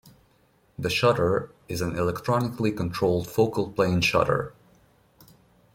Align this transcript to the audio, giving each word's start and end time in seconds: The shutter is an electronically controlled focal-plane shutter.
The 0.79 0.89
shutter 0.89 1.51
is 1.69 1.79
an 1.79 1.95
electronically 1.95 2.71
controlled 2.71 3.27
focal-plane 3.27 4.01
shutter. 4.01 4.51